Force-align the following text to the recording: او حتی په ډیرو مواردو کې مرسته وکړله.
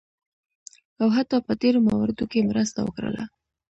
او 1.01 1.07
حتی 1.15 1.37
په 1.45 1.53
ډیرو 1.61 1.79
مواردو 1.87 2.25
کې 2.31 2.47
مرسته 2.49 2.79
وکړله. 2.83 3.23